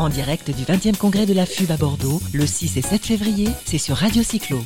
En 0.00 0.08
direct 0.08 0.50
du 0.50 0.64
20e 0.64 0.96
congrès 0.96 1.26
de 1.26 1.34
la 1.34 1.44
FUB 1.44 1.70
à 1.70 1.76
Bordeaux, 1.76 2.22
le 2.32 2.46
6 2.46 2.78
et 2.78 2.80
7 2.80 3.04
février, 3.04 3.50
c'est 3.66 3.76
sur 3.76 3.96
Radio 3.96 4.22
Cyclo. 4.22 4.64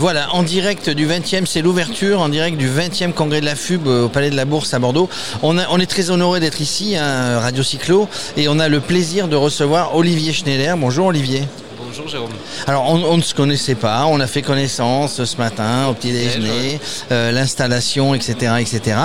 Voilà, 0.00 0.34
en 0.34 0.42
direct 0.42 0.90
du 0.90 1.06
20e, 1.06 1.46
c'est 1.46 1.62
l'ouverture, 1.62 2.20
en 2.20 2.28
direct 2.28 2.56
du 2.56 2.68
20e 2.68 3.12
congrès 3.12 3.40
de 3.40 3.46
la 3.46 3.54
FUB 3.54 3.86
euh, 3.86 4.06
au 4.06 4.08
Palais 4.08 4.30
de 4.30 4.36
la 4.36 4.44
Bourse 4.44 4.74
à 4.74 4.80
Bordeaux. 4.80 5.08
On, 5.44 5.56
est 5.78 5.86
très 5.86 6.10
honoré 6.10 6.40
d'être 6.40 6.60
ici, 6.60 6.96
à 6.96 7.38
Radio 7.38 7.62
Cyclo, 7.62 8.08
et 8.36 8.48
on 8.48 8.58
a 8.58 8.66
le 8.66 8.80
plaisir 8.80 9.28
de 9.28 9.36
recevoir 9.36 9.94
Olivier 9.94 10.32
Schneider. 10.32 10.76
Bonjour 10.76 11.06
Olivier. 11.06 11.44
Bonjour 11.98 12.12
Jérôme. 12.12 12.30
Alors 12.68 12.88
on, 12.88 13.16
ne 13.16 13.22
se 13.22 13.34
connaissait 13.34 13.74
pas, 13.74 14.06
on 14.06 14.20
a 14.20 14.28
fait 14.28 14.42
connaissance 14.42 15.24
ce 15.24 15.36
matin 15.36 15.88
au 15.88 15.94
petit 15.94 16.12
déjeuner, 16.12 16.78
euh, 17.10 17.32
l'installation, 17.32 18.14
etc., 18.14 18.52
etc. 18.60 18.96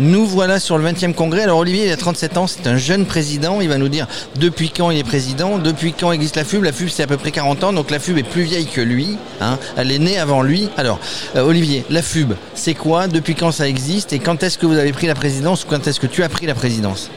Nous 0.00 0.24
voilà 0.24 0.58
sur 0.58 0.78
le 0.78 0.90
20e 0.90 1.12
congrès. 1.12 1.42
Alors 1.42 1.58
Olivier, 1.58 1.84
il 1.84 1.92
a 1.92 1.98
37 1.98 2.38
ans, 2.38 2.46
c'est 2.46 2.66
un 2.66 2.78
jeune 2.78 3.04
président. 3.04 3.60
Il 3.60 3.68
va 3.68 3.76
nous 3.76 3.90
dire 3.90 4.06
depuis 4.36 4.70
quand 4.70 4.90
il 4.90 4.98
est 4.98 5.04
président, 5.04 5.58
depuis 5.58 5.92
quand 5.92 6.10
existe 6.10 6.36
la 6.36 6.44
FUB. 6.44 6.64
La 6.64 6.72
FUB 6.72 6.88
c'est 6.88 7.02
à 7.02 7.06
peu 7.06 7.18
près 7.18 7.32
40 7.32 7.64
ans, 7.64 7.72
donc 7.74 7.90
la 7.90 7.98
FUB 7.98 8.16
est 8.16 8.22
plus 8.22 8.44
vieille 8.44 8.66
que 8.66 8.80
lui. 8.80 9.18
Hein. 9.42 9.58
Elle 9.76 9.92
est 9.92 9.98
née 9.98 10.18
avant 10.18 10.40
lui. 10.40 10.70
Alors 10.78 11.00
euh, 11.36 11.42
Olivier, 11.42 11.84
la 11.90 12.00
FUB, 12.00 12.32
c'est 12.54 12.74
quoi? 12.74 13.08
Depuis 13.08 13.34
quand 13.34 13.52
ça 13.52 13.68
existe? 13.68 14.14
Et 14.14 14.20
quand 14.20 14.42
est-ce 14.42 14.56
que 14.56 14.64
vous 14.64 14.78
avez 14.78 14.92
pris 14.92 15.06
la 15.06 15.14
présidence? 15.14 15.64
Ou 15.64 15.66
quand 15.66 15.86
est-ce 15.86 16.00
que 16.00 16.06
tu 16.06 16.22
as 16.22 16.30
pris 16.30 16.46
la 16.46 16.54
présidence? 16.54 17.10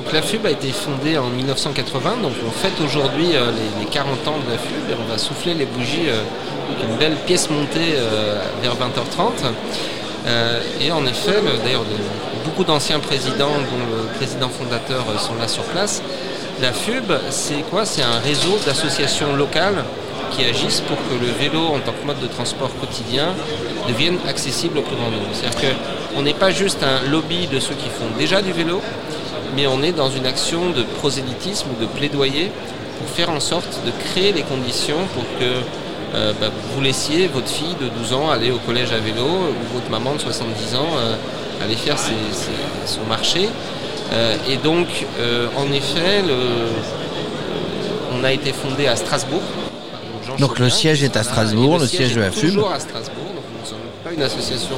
Donc 0.00 0.14
la 0.14 0.22
FUB 0.22 0.46
a 0.46 0.50
été 0.50 0.72
fondée 0.72 1.18
en 1.18 1.28
1980, 1.28 2.22
donc 2.22 2.32
on 2.46 2.50
fête 2.50 2.80
aujourd'hui 2.82 3.36
euh, 3.36 3.50
les, 3.78 3.84
40 3.84 4.28
ans 4.28 4.38
de 4.46 4.50
la 4.50 4.56
FUB 4.56 4.90
et 4.90 4.94
on 4.98 5.12
va 5.12 5.18
souffler 5.18 5.52
les 5.52 5.66
bougies 5.66 6.08
euh, 6.08 6.22
avec 6.70 6.90
une 6.90 6.96
belle 6.96 7.16
pièce 7.26 7.50
montée 7.50 7.96
euh, 7.96 8.40
vers 8.62 8.76
20h30. 8.76 9.52
et 10.80 10.90
en 10.90 11.04
effet, 11.04 11.36
d'ailleurs 11.62 11.84
beaucoup 12.46 12.64
d'anciens 12.64 12.98
présidents, 12.98 13.58
dont 13.70 13.84
le 13.94 14.06
président 14.16 14.48
fondateur, 14.48 15.04
sont 15.18 15.34
là 15.34 15.48
sur 15.48 15.64
place. 15.64 16.02
La 16.62 16.72
FUB, 16.72 17.12
c'est 17.28 17.62
quoi? 17.70 17.84
C'est 17.84 18.02
un 18.02 18.20
réseau 18.20 18.56
d'associations 18.64 19.36
locales 19.36 19.84
qui 20.30 20.44
agissent 20.44 20.80
pour 20.80 20.96
que 20.96 21.14
le 21.20 21.30
vélo 21.38 21.74
en 21.74 21.80
tant 21.80 21.92
que 21.92 22.06
mode 22.06 22.20
de 22.20 22.26
transport 22.26 22.70
quotidien 22.80 23.34
devienne 23.86 24.16
accessible 24.26 24.78
au 24.78 24.82
plus 24.82 24.96
grand 24.96 25.10
nombre. 25.10 25.28
C'est-à-dire 25.34 25.76
qu'on 26.14 26.22
n'est 26.22 26.34
pas 26.34 26.50
juste 26.50 26.82
un 26.82 27.10
lobby 27.10 27.48
de 27.48 27.60
ceux 27.60 27.74
qui 27.74 27.88
font 27.88 28.16
déjà 28.18 28.40
du 28.40 28.52
vélo, 28.52 28.80
mais 29.56 29.66
on 29.66 29.82
est 29.82 29.92
dans 29.92 30.10
une 30.10 30.26
action 30.26 30.70
de 30.70 30.82
prosélytisme 30.82 31.68
ou 31.70 31.80
de 31.80 31.86
plaidoyer 31.86 32.50
pour 32.98 33.08
faire 33.08 33.30
en 33.30 33.40
sorte 33.40 33.80
de 33.86 33.90
créer 34.10 34.32
les 34.32 34.42
conditions 34.42 34.98
pour 35.14 35.24
que 35.38 35.62
euh, 36.14 36.32
bah, 36.40 36.48
vous 36.74 36.80
laissiez 36.80 37.28
votre 37.28 37.48
fille 37.48 37.76
de 37.80 37.88
12 37.88 38.12
ans 38.14 38.30
aller 38.30 38.50
au 38.50 38.58
collège 38.58 38.92
à 38.92 38.98
vélo 38.98 39.24
ou 39.24 39.74
votre 39.74 39.90
maman 39.90 40.14
de 40.14 40.18
70 40.18 40.74
ans 40.74 40.86
euh, 40.96 41.14
aller 41.62 41.76
faire 41.76 41.96
son 42.86 43.04
marché. 43.08 43.48
Euh, 44.12 44.36
et 44.48 44.56
donc, 44.56 44.88
en 45.56 45.72
effet, 45.72 46.24
on 48.12 48.24
a 48.24 48.32
été 48.32 48.52
fondé 48.52 48.88
à 48.88 48.96
Strasbourg. 48.96 49.42
Donc, 50.38 50.58
le 50.58 50.68
siège 50.68 51.02
est 51.04 51.16
à 51.16 51.22
Strasbourg, 51.22 51.78
le, 51.78 51.86
siège, 51.86 52.14
de 52.14 52.20
la 52.20 52.30
FUB. 52.30 52.54
Toujours 52.54 52.72
à 52.72 52.80
Strasbourg, 52.80 53.26
donc 53.34 53.44
nous 53.54 53.62
ne 53.62 53.66
sommes 53.66 53.78
pas 54.02 54.12
une 54.12 54.22
association 54.22 54.76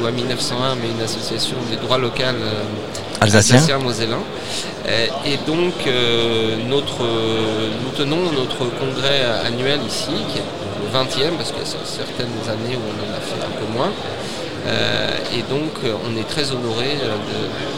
loi 0.00 0.10
1901, 0.10 0.76
mais 0.76 0.90
une 0.90 1.02
association 1.02 1.56
des 1.70 1.76
droits 1.76 1.98
locaux 1.98 2.22
euh, 2.22 2.62
alsaciens 3.20 3.78
mosellans. 3.78 4.22
Euh, 4.86 5.06
et 5.26 5.36
donc, 5.46 5.74
euh, 5.86 6.56
notre, 6.68 7.00
nous 7.02 7.90
tenons 7.96 8.32
notre 8.32 8.64
congrès 8.78 9.22
annuel 9.44 9.80
ici, 9.86 10.10
qui 10.30 10.38
est 10.38 10.48
le 10.82 10.88
20e, 10.98 11.36
parce 11.36 11.50
qu'il 11.50 11.60
y 11.60 11.64
a 11.64 11.84
certaines 11.84 12.26
années 12.48 12.76
où 12.76 12.84
on 12.90 13.10
en 13.10 13.16
a 13.16 13.20
fait 13.20 13.40
un 13.44 13.54
peu 13.58 13.72
moins. 13.72 13.92
et 15.36 15.42
donc, 15.50 15.72
on 16.06 16.16
est 16.16 16.28
très 16.28 16.50
honoré 16.52 16.96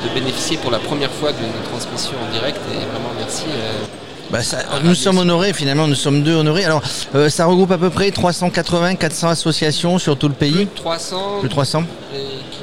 de, 0.05 0.15
bénéficier 0.15 0.57
pour 0.59 0.71
la 0.71 0.79
première 0.79 1.11
fois 1.11 1.33
d'une 1.33 1.63
transmission 1.71 2.15
en 2.27 2.33
direct. 2.33 2.61
Et 2.73 2.85
vraiment, 2.93 3.13
merci. 3.19 3.45
Bah, 4.31 4.41
nous 4.83 4.95
sommes 4.95 5.19
honorés 5.19 5.53
finalement, 5.53 5.87
nous 5.87 5.95
sommes 5.95 6.23
deux 6.23 6.35
honorés. 6.35 6.65
Alors 6.65 6.83
ça 7.29 7.47
regroupe 7.47 7.71
à 7.71 7.79
peu 7.79 7.91
près 7.91 8.11
380, 8.11 8.97
400 8.97 9.29
associations 9.29 9.99
sur 9.99 10.19
tout 10.19 10.29
le 10.29 10.35
pays. 10.35 10.53
Plus 10.53 10.65
de 10.65 10.71
300. 10.75 11.39
Plus 11.41 11.49
de 11.49 11.53
300 11.53 11.85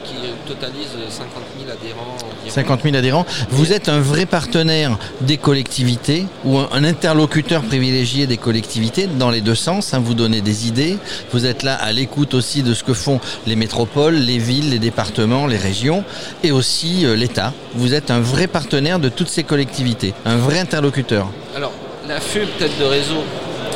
qui, 0.03 0.13
totalise 0.46 0.90
50 1.09 1.31
000 1.59 1.72
adhérents. 1.72 2.18
50 2.48 2.84
000 2.84 2.96
adhérents. 2.96 3.26
Vous 3.50 3.74
êtes 3.74 3.90
un 3.90 4.00
vrai 4.00 4.26
partenaire 4.26 4.98
des 5.22 5.38
collectivités 5.38 6.26
ou 6.44 6.59
un, 6.59 6.84
interlocuteur 6.84 7.64
privilégié 7.64 8.28
des 8.28 8.38
collectivités 8.38 9.08
dans 9.08 9.30
les 9.30 9.42
deux 9.42 9.56
sens. 9.56 9.94
Hein. 9.94 10.02
vous 10.04 10.14
donnez 10.14 10.42
des 10.42 10.68
idées. 10.68 10.98
Vous 11.32 11.46
êtes 11.46 11.64
là 11.64 11.76
à 11.76 11.92
l'écoute 11.92 12.34
aussi 12.34 12.64
de 12.64 12.74
ce 12.74 12.84
que 12.84 12.94
font 12.94 13.20
les 13.48 13.56
métropoles, 13.56 14.16
les 14.16 14.38
villes, 14.38 14.70
les 14.70 14.80
départements, 14.80 15.48
les 15.48 15.58
régions 15.58 16.03
et 16.44 16.52
aussi 16.52 17.06
euh, 17.06 17.16
l'État. 17.16 17.53
Vous 17.76 17.94
êtes 17.94 18.12
un 18.12 18.20
vrai 18.20 18.48
partenaire 18.48 19.00
de 19.00 19.09
toutes 19.09 19.30
ces 19.30 19.44
collectivités, 19.44 20.14
un 20.26 20.38
vrai 20.38 20.59
interlocuteur. 20.59 21.30
Alors, 21.56 21.72
la 22.08 22.20
FUB, 22.20 22.48
tête 22.59 22.78
de 22.80 22.84
réseau, 22.84 23.24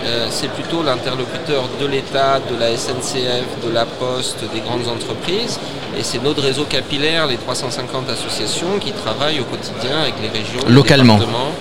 euh, 0.07 0.27
c'est 0.29 0.49
plutôt 0.51 0.83
l'interlocuteur 0.83 1.63
de 1.79 1.85
l'État, 1.85 2.39
de 2.39 2.57
la 2.57 2.75
SNCF, 2.75 3.65
de 3.65 3.71
la 3.73 3.85
Poste, 3.85 4.39
des 4.53 4.61
grandes 4.61 4.87
entreprises. 4.87 5.59
Et 5.97 6.03
c'est 6.03 6.23
notre 6.23 6.41
réseau 6.41 6.63
capillaire, 6.63 7.27
les 7.27 7.37
350 7.37 8.09
associations 8.09 8.79
qui 8.79 8.91
travaillent 8.91 9.39
au 9.39 9.43
quotidien 9.45 9.99
avec 10.01 10.13
les 10.21 10.29
régions, 10.29 10.61
Localement. 10.69 11.15
les 11.15 11.19
départements, 11.25 11.51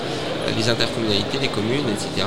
les 0.57 0.69
intercommunalités, 0.69 1.39
les 1.41 1.49
communes, 1.49 1.89
etc. 1.91 2.27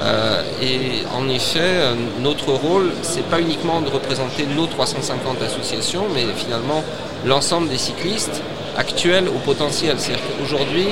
Euh, 0.00 0.42
et 0.62 1.02
en 1.16 1.28
effet, 1.28 1.58
euh, 1.60 1.94
notre 2.20 2.52
rôle, 2.52 2.92
c'est 3.02 3.24
pas 3.24 3.40
uniquement 3.40 3.80
de 3.80 3.88
représenter 3.88 4.46
nos 4.46 4.66
350 4.66 5.42
associations, 5.42 6.04
mais 6.14 6.24
finalement 6.36 6.84
l'ensemble 7.24 7.68
des 7.68 7.78
cyclistes 7.78 8.42
actuels 8.76 9.28
au 9.28 9.38
potentiel. 9.38 9.96
C'est-à-dire 9.98 10.22
qu'aujourd'hui, 10.38 10.88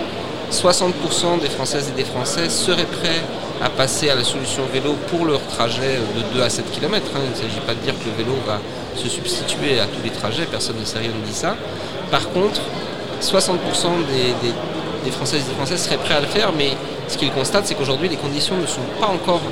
60% 0.51 1.41
des 1.41 1.49
Françaises 1.49 1.93
et 1.93 1.97
des 1.97 2.09
Français 2.09 2.49
seraient 2.49 2.85
prêts 2.85 3.23
à 3.63 3.71
passer 3.71 4.11
à 4.11 4.15
la 4.15 4.25
solution 4.25 4.63
vélo 4.73 4.95
pour 5.09 5.25
leur 5.25 5.41
trajet 5.47 5.99
de 6.17 6.37
2 6.37 6.43
à 6.43 6.51
7 6.51 6.71
km. 6.71 7.07
Hein. 7.15 7.21
Il 7.25 7.31
ne 7.31 7.37
s'agit 7.37 7.61
pas 7.67 7.75
de 7.75 7.81
dire 7.81 7.95
que 7.99 8.05
le 8.07 8.17
vélo 8.17 8.37
va 8.47 8.61
se 8.97 9.09
substituer 9.09 9.81
à 9.81 9.87
tous 9.87 10.03
les 10.05 10.11
trajets, 10.11 10.47
personne 10.51 10.77
ne 10.79 10.85
sait 10.85 10.99
rien 10.99 11.11
ne 11.11 11.27
dit 11.27 11.35
ça. 11.35 11.57
Par 12.11 12.29
contre, 12.31 12.61
60% 13.23 13.53
des, 14.09 14.49
des, 15.05 15.11
Françaises 15.11 15.43
et 15.47 15.49
des 15.49 15.55
Français 15.55 15.77
seraient 15.77 15.99
prêts 15.99 16.15
à 16.15 16.21
le 16.21 16.27
faire, 16.27 16.53
mais 16.57 16.73
ce 17.09 17.17
qu'ils 17.17 17.31
constatent, 17.31 17.67
c'est 17.67 17.75
qu'aujourd'hui, 17.75 18.09
les 18.09 18.17
conditions 18.17 18.57
ne 18.57 18.67
sont 18.67 18.81
pas 19.01 19.07
encore 19.07 19.43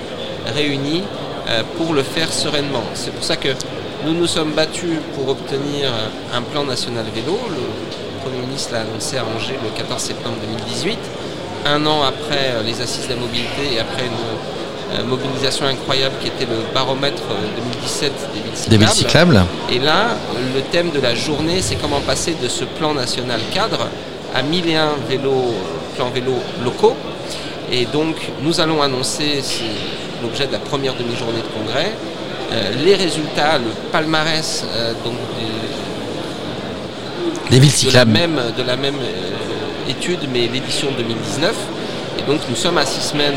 réunies 0.54 1.04
euh, 1.48 1.62
pour 1.76 1.94
le 1.94 2.02
faire 2.02 2.32
sereinement. 2.32 2.82
C'est 2.94 3.12
pour 3.12 3.24
ça 3.24 3.36
que 3.36 3.48
nous 4.04 4.12
nous 4.12 4.26
sommes 4.26 4.52
battus 4.52 4.98
pour 5.14 5.28
obtenir 5.28 5.90
un 6.34 6.42
plan 6.42 6.64
national 6.64 7.06
vélo. 7.14 7.38
Le 7.48 8.22
Premier 8.22 8.46
ministre 8.46 8.72
l'a 8.72 8.80
annoncé 8.80 9.16
à 9.16 9.24
Angers 9.24 9.58
le 9.62 9.70
14 9.76 10.00
septembre 10.02 10.36
2018 10.42 10.98
un 11.64 11.86
an 11.86 12.02
après 12.02 12.52
euh, 12.52 12.62
les 12.62 12.80
assises 12.80 13.06
de 13.08 13.14
la 13.14 13.20
mobilité 13.20 13.74
et 13.74 13.80
après 13.80 14.02
une 14.04 14.98
euh, 14.98 15.04
mobilisation 15.04 15.66
incroyable 15.66 16.14
qui 16.20 16.28
était 16.28 16.44
le 16.46 16.58
baromètre 16.74 17.22
2017 17.56 18.12
euh, 18.12 18.70
des 18.70 18.76
villes 18.76 18.88
cyclables. 18.88 19.42
Et 19.70 19.78
là, 19.78 20.08
le 20.54 20.60
thème 20.62 20.90
de 20.90 21.00
la 21.00 21.14
journée, 21.14 21.60
c'est 21.62 21.76
comment 21.76 22.00
passer 22.00 22.36
de 22.40 22.48
ce 22.48 22.64
plan 22.64 22.94
national 22.94 23.40
cadre 23.52 23.88
à 24.34 24.42
1001 24.42 24.88
vélos, 25.08 25.54
plans 25.96 26.10
vélos 26.10 26.42
locaux. 26.62 26.96
Et 27.72 27.86
donc, 27.86 28.16
nous 28.42 28.60
allons 28.60 28.82
annoncer, 28.82 29.40
c'est 29.42 29.64
l'objet 30.22 30.46
de 30.46 30.52
la 30.52 30.58
première 30.58 30.94
demi-journée 30.94 31.40
de 31.40 31.58
congrès, 31.58 31.92
les 32.84 32.94
résultats, 32.94 33.58
le 33.58 33.70
palmarès 33.90 34.64
donc, 35.04 35.14
des, 37.50 37.58
villes 37.58 37.70
cyclables. 37.70 38.12
De 38.12 38.18
la 38.18 38.26
même, 38.26 38.40
de 38.56 38.62
la 38.62 38.76
même 38.76 38.94
étude, 39.88 40.20
mais 40.32 40.48
l'édition 40.48 40.88
2019. 40.96 41.54
Et 42.18 42.22
donc 42.30 42.40
nous 42.48 42.56
sommes 42.56 42.78
à 42.78 42.86
six 42.86 43.02
semaines 43.02 43.34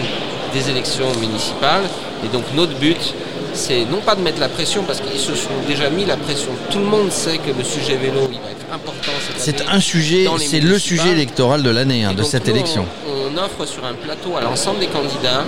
des 0.53 0.69
élections 0.69 1.11
municipales. 1.19 1.83
Et 2.23 2.27
donc 2.29 2.43
notre 2.55 2.73
but, 2.75 3.13
c'est 3.53 3.85
non 3.85 3.99
pas 3.99 4.15
de 4.15 4.21
mettre 4.21 4.39
la 4.39 4.49
pression, 4.49 4.83
parce 4.83 5.01
qu'ils 5.01 5.19
se 5.19 5.35
sont 5.35 5.49
déjà 5.67 5.89
mis 5.89 6.05
la 6.05 6.17
pression. 6.17 6.49
Tout 6.71 6.79
le 6.79 6.85
monde 6.85 7.11
sait 7.11 7.37
que 7.37 7.51
le 7.57 7.63
sujet 7.63 7.95
vélo, 7.95 8.29
il 8.31 8.39
va 8.39 8.51
être 8.51 8.73
important. 8.73 9.11
C'est 9.37 9.67
un 9.67 9.79
sujet, 9.79 10.25
c'est 10.39 10.59
le 10.59 10.77
sujet 10.79 11.09
électoral 11.11 11.63
de 11.63 11.69
l'année, 11.69 12.03
hein, 12.03 12.13
de 12.13 12.23
cette 12.23 12.47
élection. 12.47 12.85
On, 13.07 13.37
offre 13.37 13.67
sur 13.67 13.85
un 13.85 13.93
plateau 13.93 14.35
à 14.35 14.41
l'ensemble 14.41 14.79
des 14.79 14.87
candidats 14.87 15.43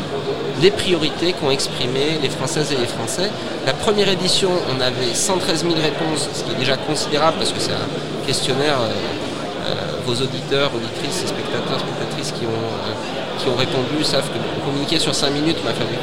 les 0.62 0.70
priorités 0.70 1.34
qu'ont 1.34 1.50
exprimées 1.50 2.20
les 2.22 2.30
Françaises 2.30 2.72
et 2.72 2.76
les 2.76 2.86
Français. 2.86 3.32
La 3.66 3.74
première 3.74 4.10
édition, 4.10 4.50
on 4.76 4.82
avait 4.82 5.14
113 5.14 5.64
000 5.64 5.74
réponses, 5.76 6.30
ce 6.34 6.44
qui 6.44 6.52
est 6.52 6.60
déjà 6.60 6.78
considérable 6.78 7.38
parce 7.38 7.52
que 7.52 7.60
c'est 7.60 7.72
un 7.72 8.28
questionnaire 8.28 8.78
euh, 8.82 8.92
vos 10.06 10.14
auditeurs, 10.14 10.72
auditrices 10.74 11.24
et 11.24 11.28
spectateurs, 11.28 11.80
spectatrices 11.80 12.32
qui 12.32 12.46
ont, 12.46 12.50
euh, 12.50 13.40
qui 13.40 13.50
ont 13.50 13.56
répondu 13.56 14.04
savent 14.04 14.28
que 14.30 14.66
communiquer 14.66 15.00
sur 15.00 15.14
5 15.14 15.30
minutes 15.32 15.64
m'a 15.64 15.74
fallu 15.74 15.96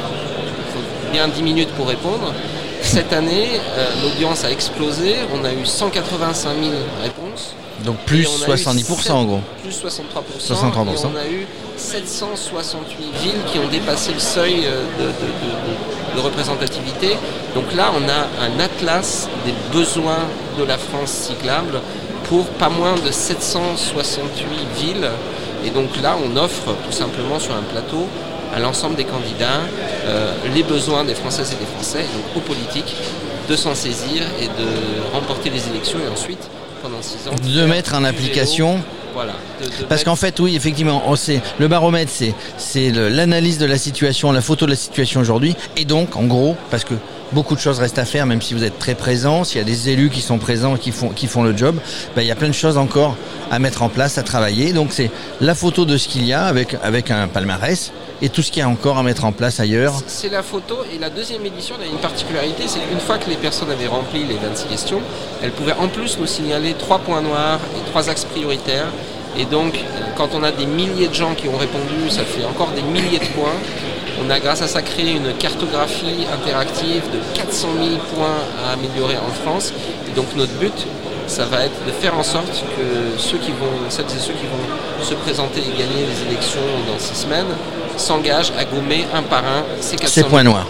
bien 1.11 1.27
10 1.27 1.41
minutes 1.41 1.69
pour 1.69 1.87
répondre. 1.87 2.33
Cette 2.81 3.11
année, 3.13 3.47
euh, 3.77 3.87
l'audience 4.03 4.43
a 4.43 4.51
explosé, 4.51 5.15
on 5.33 5.43
a 5.43 5.51
eu 5.53 5.65
185 5.65 6.49
000 6.59 6.71
réponses. 7.01 7.53
Donc 7.85 7.97
plus 8.05 8.27
70% 8.27 9.11
en 9.11 9.25
gros. 9.25 9.41
Plus 9.61 9.71
63%. 9.71 9.93
63%. 10.39 10.53
Et 10.53 11.05
on 11.05 11.15
a 11.15 11.27
eu 11.27 11.45
768 11.77 13.03
villes 13.21 13.43
qui 13.51 13.59
ont 13.59 13.67
dépassé 13.67 14.13
le 14.13 14.19
seuil 14.19 14.65
de, 14.99 15.05
de 16.15 16.21
représentativité. 16.21 17.15
Donc 17.53 17.73
là, 17.75 17.91
on 17.95 18.09
a 18.09 18.45
un 18.45 18.59
atlas 18.59 19.29
des 19.45 19.53
besoins 19.71 20.25
de 20.57 20.63
la 20.63 20.77
France 20.77 21.11
cyclable 21.11 21.79
pour 22.29 22.45
pas 22.45 22.69
moins 22.69 22.95
de 22.95 23.11
768 23.11 24.45
villes. 24.79 25.09
Et 25.65 25.69
donc 25.69 25.89
là, 26.01 26.15
on 26.23 26.37
offre 26.37 26.75
tout 26.85 26.91
simplement 26.91 27.39
sur 27.39 27.53
un 27.53 27.63
plateau 27.63 28.07
à 28.55 28.59
l'ensemble 28.59 28.95
des 28.95 29.03
candidats 29.03 29.61
euh, 30.07 30.33
les 30.55 30.63
besoins 30.63 31.03
des 31.03 31.15
Françaises 31.15 31.53
et 31.53 31.55
des 31.55 31.69
Français, 31.69 31.99
donc 32.13 32.37
aux 32.37 32.39
politiques, 32.47 32.95
de 33.49 33.55
s'en 33.55 33.75
saisir 33.75 34.23
et 34.41 34.45
de 34.45 35.13
remporter 35.13 35.49
les 35.49 35.67
élections 35.67 35.99
et 35.99 36.11
ensuite, 36.11 36.49
pendant 36.81 37.01
six 37.01 37.27
ans, 37.27 37.35
de 37.43 37.65
mettre 37.65 37.93
en 37.95 38.03
application. 38.03 38.79
Voilà, 39.17 39.33
Parce 39.89 40.03
qu'en 40.03 40.15
fait, 40.15 40.39
oui, 40.39 40.55
effectivement, 40.55 41.01
on 41.07 41.15
sait, 41.15 41.41
le 41.57 41.67
baromètre, 41.67 42.11
c'est, 42.13 42.35
c'est 42.59 42.91
l'analyse 42.91 43.57
de 43.57 43.65
la 43.65 43.79
situation, 43.79 44.31
la 44.31 44.41
photo 44.41 44.67
de 44.67 44.69
la 44.69 44.77
situation 44.77 45.19
aujourd'hui. 45.21 45.55
Et 45.75 45.85
donc, 45.85 46.15
en 46.15 46.25
gros, 46.25 46.55
parce 46.69 46.83
que 46.83 46.93
beaucoup 47.31 47.55
de 47.55 47.59
choses 47.59 47.79
restent 47.79 47.97
à 47.97 48.05
faire, 48.05 48.27
même 48.27 48.43
si 48.43 48.53
vous 48.53 48.63
êtes 48.63 48.77
très 48.77 48.93
présent, 48.93 49.43
s'il 49.43 49.57
y 49.57 49.61
a 49.61 49.63
des 49.63 49.89
élus 49.89 50.11
qui 50.11 50.21
sont 50.21 50.37
présents, 50.37 50.77
qui 50.77 50.91
font, 50.91 51.09
qui 51.09 51.25
font 51.25 51.41
le 51.41 51.57
job, 51.57 51.77
ben, 52.15 52.21
il 52.21 52.27
y 52.27 52.31
a 52.31 52.35
plein 52.35 52.47
de 52.47 52.53
choses 52.53 52.77
encore 52.77 53.17
à 53.49 53.57
mettre 53.57 53.81
en 53.81 53.89
place, 53.89 54.19
à 54.19 54.21
travailler. 54.21 54.71
Donc, 54.71 54.89
c'est 54.91 55.09
la 55.41 55.55
photo 55.55 55.83
de 55.85 55.97
ce 55.97 56.07
qu'il 56.07 56.23
y 56.23 56.33
a 56.33 56.45
avec, 56.45 56.75
avec 56.83 57.09
un 57.09 57.27
palmarès 57.27 57.91
et 58.21 58.29
tout 58.29 58.41
ce 58.41 58.51
qu'il 58.51 58.61
y 58.61 58.63
a 58.63 58.69
encore 58.69 58.97
à 58.97 59.03
mettre 59.03 59.25
en 59.25 59.31
place 59.31 59.59
ailleurs. 59.59 59.93
C'est 60.07 60.29
la 60.29 60.43
photo 60.43 60.77
et 60.93 60.97
la 60.97 61.09
deuxième 61.09 61.45
édition 61.45 61.75
a 61.81 61.85
une 61.85 61.99
particularité, 61.99 62.63
c'est 62.67 62.79
qu'une 62.79 62.99
fois 62.99 63.17
que 63.17 63.29
les 63.29 63.35
personnes 63.35 63.69
avaient 63.69 63.87
rempli 63.87 64.23
les 64.23 64.35
26 64.35 64.67
questions, 64.67 65.01
elles 65.43 65.51
pouvaient 65.51 65.75
en 65.79 65.87
plus 65.87 66.17
nous 66.19 66.25
signaler 66.25 66.73
trois 66.73 66.99
points 66.99 67.21
noirs 67.21 67.59
et 67.75 67.89
trois 67.89 68.09
axes 68.09 68.25
prioritaires. 68.25 68.87
Et 69.37 69.45
donc, 69.45 69.79
quand 70.15 70.29
on 70.33 70.41
a 70.41 70.51
des 70.51 70.65
milliers 70.65 71.07
de 71.07 71.13
gens 71.13 71.35
qui 71.35 71.47
ont 71.47 71.57
répondu, 71.57 72.09
ça 72.09 72.23
fait 72.23 72.43
encore 72.45 72.71
des 72.71 72.81
milliers 72.81 73.19
de 73.19 73.25
points. 73.35 73.53
On 74.25 74.31
a 74.31 74.39
grâce 74.39 74.63
à 74.63 74.67
ça 74.67 74.81
créé 74.81 75.11
une 75.11 75.31
cartographie 75.33 76.25
interactive 76.33 77.03
de 77.13 77.19
400 77.35 77.67
000 77.77 77.89
points 78.15 78.39
à 78.65 78.73
améliorer 78.73 79.17
en 79.17 79.31
France. 79.43 79.73
Et 80.09 80.15
donc 80.15 80.25
notre 80.35 80.53
but, 80.53 80.73
ça 81.27 81.45
va 81.45 81.65
être 81.65 81.85
de 81.85 81.91
faire 81.91 82.17
en 82.17 82.23
sorte 82.23 82.63
que 82.75 83.19
ceux 83.19 83.37
qui 83.37 83.51
vont, 83.51 83.89
celles 83.89 84.05
et 84.05 84.19
ceux 84.19 84.33
qui 84.33 84.47
vont 84.47 85.03
se 85.05 85.13
présenter 85.13 85.59
et 85.59 85.77
gagner 85.77 86.07
les 86.07 86.31
élections 86.31 86.61
dans 86.87 86.97
six 86.97 87.15
semaines 87.15 87.53
s'engage 87.97 88.51
à 88.57 88.65
gommer 88.65 89.05
un 89.13 89.23
par 89.23 89.43
un 89.43 89.63
ces, 89.81 89.97
ces 90.07 90.23
points 90.23 90.43
noirs. 90.43 90.67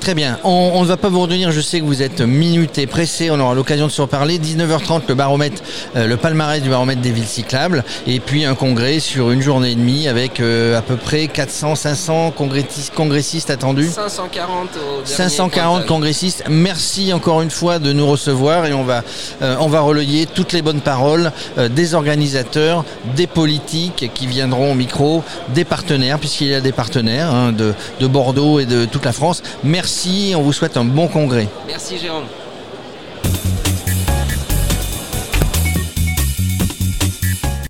Très 0.00 0.14
bien. 0.14 0.38
On 0.44 0.82
ne 0.82 0.86
va 0.86 0.96
pas 0.96 1.08
vous 1.08 1.20
retenir. 1.20 1.50
Je 1.52 1.60
sais 1.60 1.80
que 1.80 1.84
vous 1.84 2.02
êtes 2.02 2.20
minuté, 2.20 2.86
pressé. 2.86 3.30
On 3.30 3.40
aura 3.40 3.54
l'occasion 3.54 3.86
de 3.86 3.92
se 3.92 4.02
reparler. 4.02 4.38
19h30, 4.38 5.02
le 5.08 5.14
baromètre, 5.14 5.62
euh, 5.96 6.06
le 6.06 6.16
palmarès 6.16 6.62
du 6.62 6.70
baromètre 6.70 7.00
des 7.00 7.10
villes 7.10 7.26
cyclables. 7.26 7.84
Et 8.06 8.20
puis 8.20 8.44
un 8.44 8.54
congrès 8.54 9.00
sur 9.00 9.30
une 9.30 9.42
journée 9.42 9.72
et 9.72 9.74
demie 9.74 10.08
avec 10.08 10.40
euh, 10.40 10.78
à 10.78 10.82
peu 10.82 10.96
près 10.96 11.28
400, 11.28 11.74
500 11.74 12.32
congressistes, 12.32 12.94
congressistes 12.94 13.50
attendus. 13.50 13.88
540 13.88 14.68
540 15.04 15.86
congressistes. 15.86 16.44
Merci 16.48 17.12
encore 17.12 17.42
une 17.42 17.50
fois 17.50 17.78
de 17.78 17.92
nous 17.92 18.06
recevoir 18.06 18.66
et 18.66 18.74
on 18.74 18.84
va, 18.84 19.02
euh, 19.42 19.56
on 19.60 19.68
va 19.68 19.80
relayer 19.80 20.26
toutes 20.26 20.52
les 20.52 20.62
bonnes 20.62 20.80
paroles 20.80 21.32
des 21.70 21.94
organisateurs, 21.94 22.84
des 23.16 23.26
politiques 23.26 24.10
qui 24.14 24.26
viendront 24.26 24.72
au 24.72 24.74
micro, 24.74 25.22
des 25.54 25.64
partenaires, 25.64 26.18
puisqu'il 26.18 26.48
y 26.48 26.54
a 26.54 26.60
des 26.60 26.72
partenaires 26.72 27.32
hein, 27.32 27.52
de, 27.52 27.74
de 28.00 28.06
Bordeaux 28.06 28.60
et 28.60 28.66
de 28.66 28.84
toute 28.84 29.04
la 29.04 29.12
France. 29.12 29.42
Merci, 29.74 30.34
on 30.36 30.42
vous 30.42 30.52
souhaite 30.52 30.76
un 30.76 30.84
bon 30.84 31.08
congrès. 31.08 31.48
Merci 31.66 31.98
Jérôme. 31.98 32.26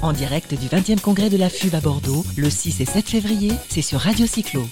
En 0.02 0.12
direct 0.12 0.52
du 0.52 0.66
20e 0.66 1.00
congrès 1.00 1.30
de 1.30 1.38
la 1.38 1.48
FUB 1.48 1.74
à 1.74 1.80
Bordeaux, 1.80 2.22
le 2.36 2.50
6 2.50 2.82
et 2.82 2.84
7 2.84 3.08
février, 3.08 3.52
c'est 3.70 3.80
sur 3.80 4.00
Radio 4.00 4.26
Cyclo. 4.26 4.68